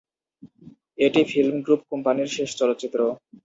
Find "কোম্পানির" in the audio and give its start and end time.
1.91-2.29